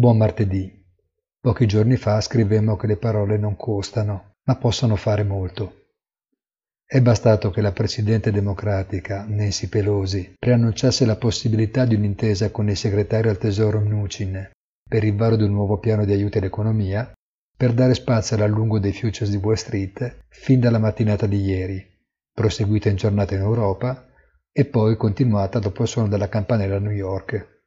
[0.00, 0.82] Buon martedì.
[1.38, 5.88] Pochi giorni fa scrivemmo che le parole non costano, ma possono fare molto.
[6.86, 12.78] È bastato che la Presidente democratica, Nancy Pelosi, preannunciasse la possibilità di un'intesa con il
[12.78, 14.50] segretario al Tesoro Mnuchin
[14.88, 17.12] per il varo di un nuovo piano di aiuto all'economia
[17.54, 21.86] per dare spazio all'allungo dei futures di Wall Street fin dalla mattinata di ieri,
[22.32, 24.08] proseguita in giornata in Europa
[24.50, 27.59] e poi continuata dopo il suono della campanella a New York.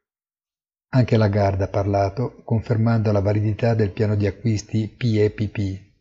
[0.95, 5.91] Anche Lagarde ha parlato, confermando la validità del piano di acquisti PEPP,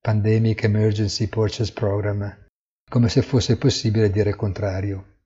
[0.00, 2.46] Pandemic Emergency Purchase Program,
[2.90, 5.18] come se fosse possibile dire il contrario.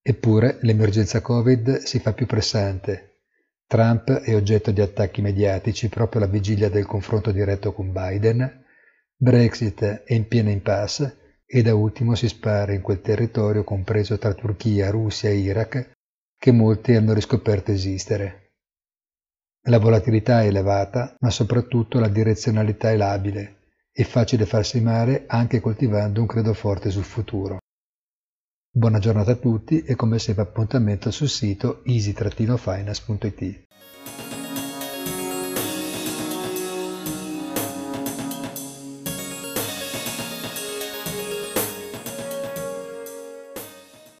[0.00, 3.14] Eppure l'emergenza Covid si fa più pressante
[3.66, 8.64] Trump è oggetto di attacchi mediatici proprio alla vigilia del confronto diretto con Biden,
[9.16, 14.34] Brexit è in piena impasse e da ultimo si spara in quel territorio compreso tra
[14.34, 15.90] Turchia, Russia e Iraq
[16.38, 18.43] che molti hanno riscoperto esistere.
[19.68, 23.62] La volatilità è elevata, ma soprattutto la direzionalità è labile
[23.92, 27.60] e facile farsi male anche coltivando un credo forte sul futuro.
[28.70, 33.63] Buona giornata a tutti e come sempre appuntamento sul sito easy-finance.it.